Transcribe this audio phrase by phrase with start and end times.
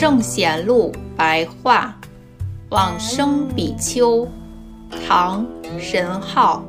[0.00, 1.94] 圣贤录白话，
[2.70, 4.26] 往生比丘，
[5.06, 5.44] 唐，
[5.78, 6.64] 神号，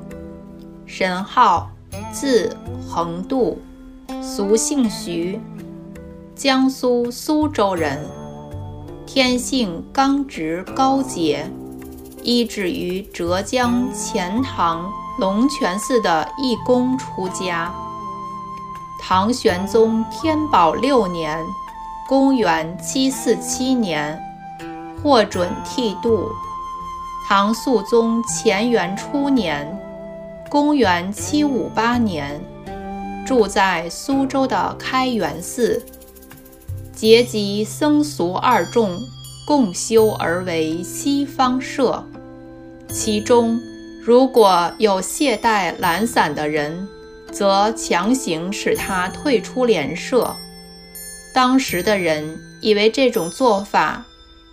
[0.86, 1.72] 神号，
[2.12, 2.54] 字
[2.86, 3.62] 恒度，
[4.22, 5.40] 俗姓徐，
[6.36, 8.06] 江苏苏州人，
[9.06, 11.50] 天性刚直高洁，
[12.24, 17.74] 依止于浙江钱塘龙泉寺的义工出家。
[19.02, 21.42] 唐玄宗天宝六年。
[22.12, 24.22] 公元七四七年，
[25.02, 26.30] 获准剃度。
[27.26, 29.66] 唐肃宗乾元初年，
[30.50, 32.44] 公元七五八年，
[33.26, 35.82] 住在苏州的开元寺，
[36.94, 39.00] 结集僧俗二众
[39.48, 42.04] 共修而为西方社。
[42.90, 43.58] 其中，
[44.04, 46.86] 如果有懈怠懒散的人，
[47.32, 50.36] 则强行使他退出莲社。
[51.34, 54.04] 当时的人以为这种做法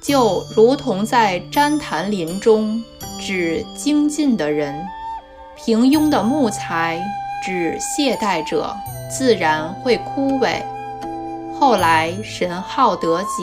[0.01, 2.83] 就如同在旃檀林中
[3.21, 4.75] 指精进的人，
[5.57, 7.03] 平庸的木材
[7.45, 8.75] 指懈怠者，
[9.11, 10.63] 自然会枯萎。
[11.59, 13.43] 后来神号得吉，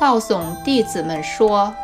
[0.00, 1.74] 告诉弟子们说：“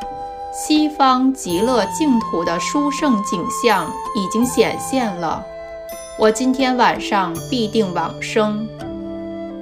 [0.50, 5.44] 西方极乐净土的殊胜景象已经显现了，
[6.18, 8.66] 我今天晚上必定往生。”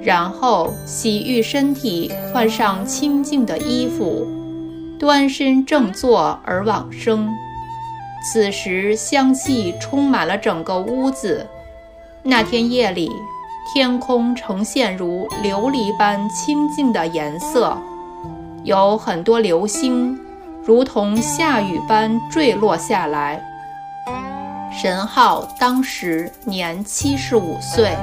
[0.03, 4.27] 然后洗浴身体，换上清净的衣服，
[4.99, 7.29] 端身正坐而往生。
[8.31, 11.47] 此时香气充满了整个屋子。
[12.21, 13.11] 那天夜里，
[13.73, 17.77] 天空呈现如琉璃般清净的颜色，
[18.63, 20.17] 有很多流星，
[20.65, 23.41] 如同下雨般坠落下来。
[24.71, 27.95] 神号当时年七十五岁。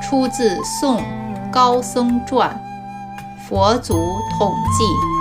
[0.00, 1.02] 出自《宋
[1.50, 2.50] 高僧传》，
[3.48, 3.94] 佛祖
[4.38, 5.17] 统计。